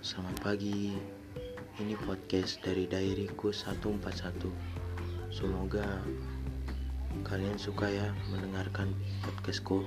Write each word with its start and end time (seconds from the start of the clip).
selamat 0.00 0.36
pagi. 0.40 0.96
Ini 1.76 1.92
podcast 2.08 2.64
dari 2.64 2.88
Dairiku 2.88 3.52
141. 3.52 4.48
Semoga 5.28 6.00
kalian 7.20 7.60
suka 7.60 7.84
ya 7.84 8.08
mendengarkan 8.32 8.96
podcastku. 9.20 9.84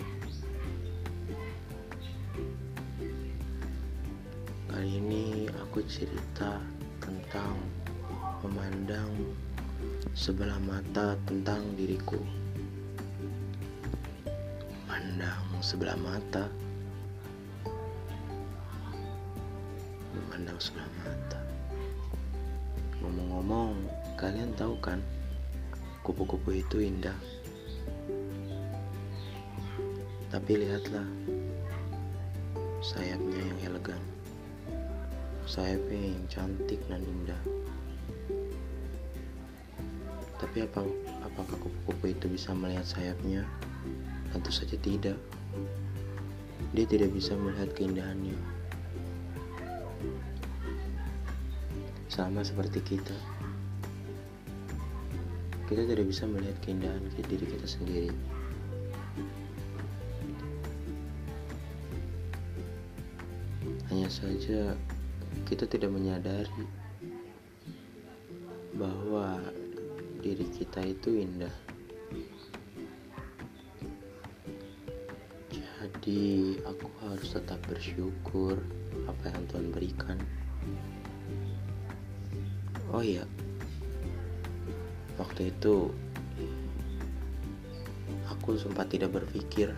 Kali 4.70 5.02
ini 5.02 5.50
aku 5.50 5.82
cerita 5.90 6.62
tentang 7.02 7.58
memandang 8.46 9.10
sebelah 10.14 10.62
mata 10.62 11.18
tentang 11.26 11.74
diriku. 11.74 12.22
Memandang 14.86 15.58
sebelah 15.58 15.98
mata 15.98 16.46
memandang 20.34 20.58
sebelah 20.58 20.90
mata. 21.06 21.38
Ngomong-ngomong, 23.06 23.78
kalian 24.18 24.50
tahu 24.58 24.74
kan, 24.82 24.98
kupu-kupu 26.02 26.58
itu 26.58 26.82
indah. 26.82 27.14
Tapi 30.34 30.58
lihatlah, 30.58 31.06
sayapnya 32.82 33.46
yang 33.46 33.60
elegan, 33.62 34.02
sayapnya 35.46 36.18
yang 36.18 36.26
cantik 36.26 36.82
dan 36.90 37.06
indah. 37.06 37.42
Tapi 40.42 40.66
apa 40.66 40.82
apakah 41.30 41.62
kupu-kupu 41.62 42.10
itu 42.10 42.26
bisa 42.26 42.58
melihat 42.58 42.90
sayapnya? 42.90 43.46
Tentu 44.34 44.50
saja 44.50 44.82
tidak. 44.82 45.22
Dia 46.74 46.90
tidak 46.90 47.14
bisa 47.14 47.38
melihat 47.38 47.70
keindahannya. 47.78 48.64
Sama 52.14 52.46
seperti 52.46 52.78
kita. 52.86 53.18
Kita 55.66 55.82
tidak 55.90 56.06
bisa 56.06 56.30
melihat 56.30 56.54
keindahan 56.62 57.02
diri 57.26 57.42
kita 57.42 57.66
sendiri. 57.66 58.14
Hanya 63.90 64.06
saja 64.14 64.78
kita 65.50 65.66
tidak 65.66 65.90
menyadari 65.90 66.70
bahwa 68.78 69.42
diri 70.22 70.46
kita 70.54 70.86
itu 70.86 71.18
indah. 71.18 71.56
Jadi 75.82 76.62
aku 76.62 76.86
harus 77.10 77.34
tetap 77.34 77.58
bersyukur 77.66 78.62
apa 79.10 79.34
yang 79.34 79.44
Tuhan 79.50 79.68
berikan. 79.74 80.22
Oh 82.94 83.02
iya, 83.02 83.26
waktu 85.18 85.50
itu 85.50 85.90
aku 88.30 88.54
sempat 88.54 88.94
tidak 88.94 89.18
berpikir. 89.18 89.74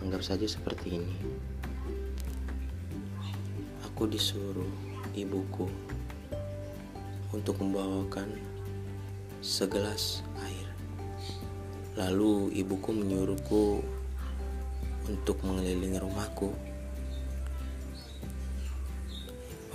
Anggap 0.00 0.24
saja 0.24 0.48
seperti 0.48 0.96
ini. 0.96 1.16
Aku 3.92 4.08
disuruh 4.08 4.72
ibuku 5.12 5.68
untuk 7.36 7.60
membawakan 7.60 8.40
segelas 9.44 10.24
air. 10.40 10.68
Lalu 12.00 12.56
ibuku 12.56 12.88
menyuruhku 12.96 13.84
untuk 15.12 15.36
mengelilingi 15.44 16.00
rumahku. 16.00 16.69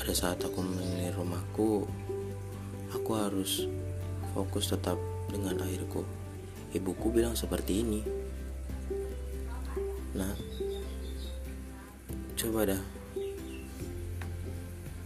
Pada 0.05 0.21
saat 0.21 0.37
aku 0.37 0.61
mengelilingi 0.61 1.17
rumahku, 1.17 1.81
aku 2.93 3.11
harus 3.17 3.65
fokus 4.37 4.69
tetap 4.69 5.01
dengan 5.33 5.57
airku. 5.65 6.05
Ibuku 6.77 7.09
bilang 7.09 7.33
seperti 7.33 7.81
ini. 7.81 8.05
Nah, 10.13 10.29
coba 12.37 12.69
dah. 12.69 12.83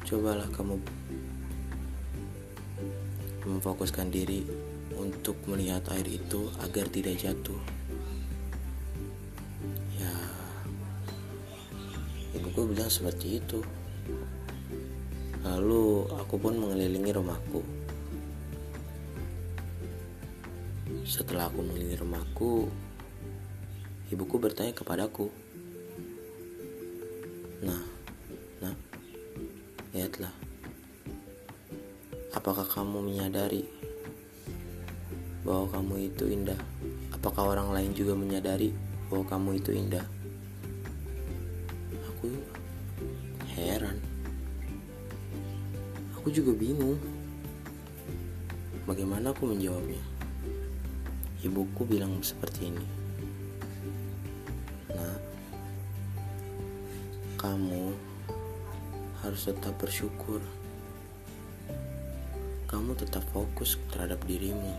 Cobalah 0.03 0.51
kamu 0.51 0.75
memfokuskan 3.47 4.11
diri 4.11 4.43
untuk 4.99 5.39
melihat 5.47 5.95
air 5.95 6.11
itu 6.11 6.51
agar 6.59 6.91
tidak 6.91 7.15
jatuh. 7.15 7.61
Ya, 9.95 10.11
ibuku 12.35 12.75
bilang 12.75 12.91
seperti 12.91 13.39
itu. 13.39 13.63
Lalu 15.39 16.03
aku 16.19 16.35
pun 16.35 16.59
mengelilingi 16.59 17.15
rumahku. 17.15 17.63
Setelah 21.07 21.47
aku 21.47 21.63
mengelilingi 21.63 21.95
rumahku, 21.95 22.67
ibuku 24.11 24.35
bertanya 24.35 24.75
kepadaku, 24.75 25.31
"Nah, 27.63 27.81
nah, 28.59 28.75
lihatlah. 29.95 30.35
Apakah 32.35 32.67
kamu 32.67 32.99
menyadari 32.99 33.63
bahwa 35.47 35.71
kamu 35.71 36.11
itu 36.11 36.27
indah? 36.27 36.59
Apakah 37.15 37.47
orang 37.47 37.71
lain 37.71 37.91
juga 37.95 38.11
menyadari 38.11 38.75
bahwa 39.07 39.23
kamu 39.23 39.49
itu 39.63 39.71
indah?" 39.71 40.03
Aku 42.11 42.27
heran. 43.55 44.08
Aku 46.19 46.35
juga 46.35 46.51
bingung. 46.51 46.99
Bagaimana 48.83 49.31
aku 49.31 49.47
menjawabnya? 49.47 50.03
Ibuku 51.47 51.87
bilang 51.87 52.19
seperti 52.19 52.75
ini. 52.75 52.85
Nah, 54.91 55.15
kamu 57.39 57.95
harus 59.23 59.47
tetap 59.47 59.79
bersyukur. 59.79 60.43
Kamu 62.67 62.99
tetap 62.99 63.23
fokus 63.31 63.79
terhadap 63.87 64.19
dirimu. 64.27 64.75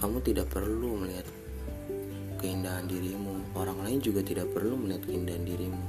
Kamu 0.00 0.24
tidak 0.24 0.48
perlu 0.48 1.04
melihat 1.04 1.28
keindahan 2.40 2.88
dirimu. 2.88 3.52
Orang 3.52 3.84
lain 3.84 4.00
juga 4.00 4.24
tidak 4.24 4.48
perlu 4.56 4.80
melihat 4.80 5.04
keindahan 5.04 5.44
dirimu. 5.44 5.84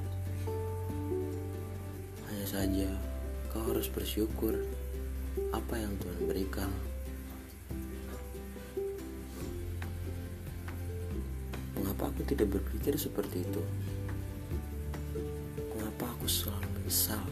Hanya 2.27 2.43
saja 2.43 3.06
kau 3.57 3.73
harus 3.73 3.89
bersyukur 3.89 4.53
apa 5.49 5.81
yang 5.81 5.89
Tuhan 5.97 6.29
berikan. 6.29 6.69
Mengapa 11.73 12.13
aku 12.13 12.21
tidak 12.29 12.53
berpikir 12.53 12.93
seperti 13.01 13.41
itu? 13.41 13.61
Mengapa 15.73 16.05
aku 16.13 16.29
selalu 16.29 16.69
menyesal 16.77 17.25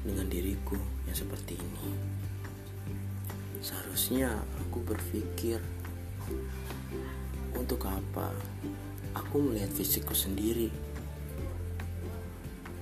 dengan 0.00 0.32
diriku 0.32 0.80
yang 1.04 1.16
seperti 1.20 1.60
ini? 1.60 1.92
Seharusnya 3.60 4.32
aku 4.64 4.80
berpikir 4.80 5.60
untuk 7.52 7.84
apa 7.84 8.32
aku 9.12 9.44
melihat 9.44 9.68
fisikku 9.76 10.16
sendiri 10.16 10.72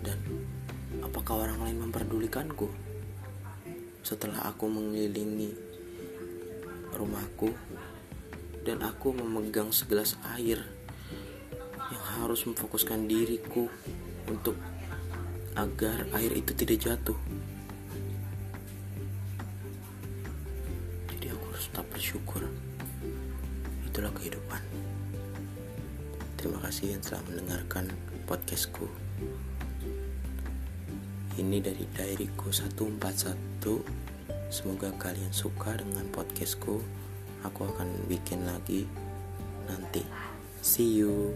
dan 0.07 0.15
apakah 0.99 1.47
orang 1.47 1.63
lain 1.63 1.79
memperdulikanku 1.87 2.67
setelah 4.03 4.51
aku 4.51 4.67
mengelilingi 4.67 5.55
rumahku 6.99 7.55
dan 8.67 8.83
aku 8.83 9.15
memegang 9.15 9.71
segelas 9.71 10.19
air 10.35 10.61
yang 11.91 12.05
harus 12.23 12.43
memfokuskan 12.47 13.07
diriku 13.07 13.71
untuk 14.27 14.59
agar 15.59 16.07
air 16.15 16.33
itu 16.39 16.55
tidak 16.55 16.79
jatuh. 16.79 17.19
Jadi 21.11 21.27
aku 21.35 21.45
harus 21.51 21.67
tetap 21.67 21.87
bersyukur. 21.91 22.43
Itulah 23.91 24.13
kehidupan. 24.15 24.63
Terima 26.39 26.59
kasih 26.63 26.97
yang 26.97 27.03
telah 27.03 27.21
mendengarkan 27.27 27.91
podcastku. 28.25 28.87
Ini 31.41 31.57
dari 31.65 31.89
Dairiku 31.89 32.53
141. 32.53 33.65
Semoga 34.53 34.93
kalian 35.01 35.33
suka 35.33 35.73
dengan 35.73 36.05
podcastku. 36.13 36.85
Aku 37.49 37.61
akan 37.65 37.89
bikin 38.13 38.45
lagi 38.45 38.85
nanti. 39.65 40.05
See 40.61 41.01
you. 41.01 41.33